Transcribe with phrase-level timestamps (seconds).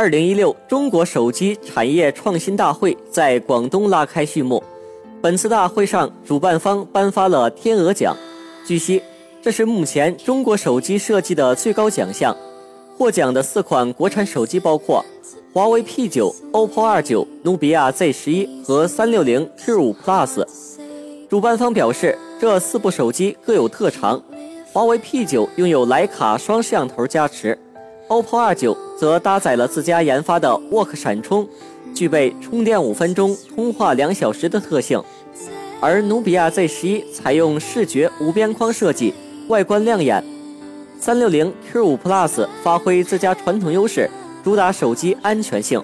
[0.00, 4.64] 二零一六中国手机产业创新大会在广东拉开序幕。
[5.20, 8.16] 本次大会上，主办方颁发了天鹅奖。
[8.66, 9.02] 据悉，
[9.42, 12.34] 这是目前中国手机设计的最高奖项。
[12.96, 15.04] 获奖的四款国产手机包括
[15.52, 20.42] 华为 P9、OPPO R9、努比亚 Z11 和三六零 Q5 Plus。
[21.28, 24.18] 主办方表示，这四部手机各有特长。
[24.72, 27.58] 华为 P9 拥有徕卡双摄像头加持。
[28.08, 31.48] OPPO R9 则搭载了自家研发的 Work 闪充，
[31.94, 35.02] 具备充电五分钟、通话两小时的特性。
[35.80, 39.14] 而努比亚 Z11 采用视觉无边框设计，
[39.48, 40.22] 外观亮眼。
[41.00, 44.10] 360 Q5 Plus 发挥自家传统优势，
[44.44, 45.82] 主打手机安全性。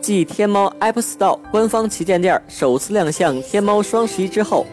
[0.00, 4.64] 继天猫 App Store 官方旗舰店首次亮相天猫双十一之后，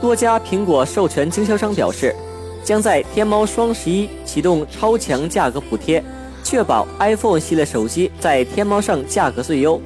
[0.00, 2.16] 多家苹果授权经销商表示。
[2.62, 6.02] 将在天猫双十一启动超强价格补贴，
[6.44, 9.80] 确保 iPhone 系列手机在天猫上价格最优。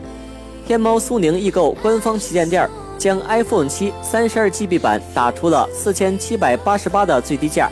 [0.66, 7.70] 天猫苏宁易购官方旗舰店将 iPhone 七三十二 GB 版打出了四千七百八十八的最低价。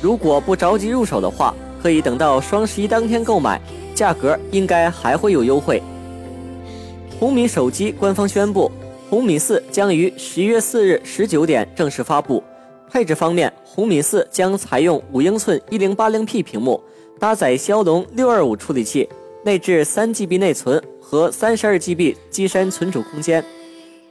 [0.00, 3.60] 如果不着急入手的话，可以等到双十一当天购买，
[3.94, 5.82] 价格应该还会有优惠。
[7.18, 8.70] 红米手机官方宣布，
[9.08, 12.42] 红米四将于十一月四日十九点正式发布。
[12.90, 16.82] 配置方面，红米四将采用五英寸一零八零 P 屏幕，
[17.18, 19.08] 搭载骁龙六二五处理器，
[19.44, 23.44] 内置三 GB 内存和三十二 GB 机身存储空间，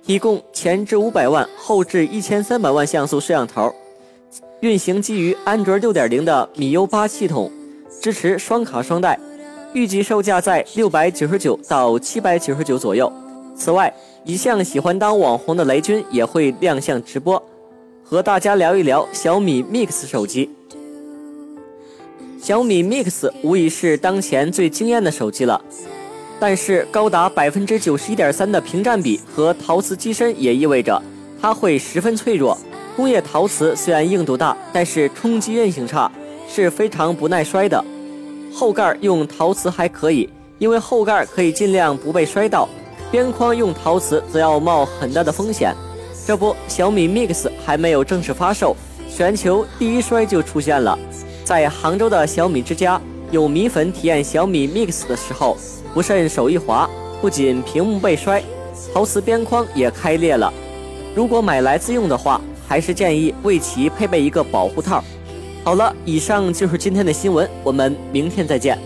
[0.03, 3.73] 提供前置五百万、后置一千三百万像素摄像头，
[4.61, 7.51] 运行基于安卓六点零的米 U 八系统，
[8.01, 9.19] 支持双卡双待，
[9.73, 13.11] 预计售价在六百九十九到七百九十九左右。
[13.55, 13.91] 此外，
[14.23, 17.41] 一向喜欢当网红的雷军也会亮相直播。
[18.09, 20.49] 和大家聊一聊小米 Mix 手机。
[22.41, 25.61] 小米 Mix 无疑是当前最惊艳的手机了，
[26.39, 31.01] 但是高达百分之九十一点三的屏占比和陶瓷机身也意味着
[31.41, 32.57] 它会十分脆弱。
[32.95, 36.09] 工业陶瓷虽然硬度大，但是冲击韧性差，
[36.47, 37.83] 是非常不耐摔的。
[38.53, 40.29] 后盖用陶瓷还可以，
[40.59, 42.69] 因为后盖可以尽量不被摔到；
[43.11, 45.75] 边框用陶瓷则要冒很大的风险。
[46.25, 48.73] 这不，小米 Mix 还没有正式发售，
[49.13, 50.97] 全球第一摔就出现了。
[51.43, 55.57] 在杭州的小米之家，有米粉体验小米 Mix 的时候，
[55.93, 56.89] 不慎手一滑，
[57.19, 58.41] 不仅屏幕被摔，
[58.93, 60.49] 陶瓷边框也开裂了。
[61.13, 65.03] 如果买来自用的话，还是建议为其配备一个保护套。
[65.65, 68.79] 好了，以上就是今天的新闻，我们明天再见。